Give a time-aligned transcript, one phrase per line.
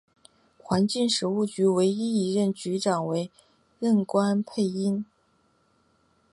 [0.57, 3.29] 环境食物局唯一一任局长为
[3.77, 5.05] 任关佩英。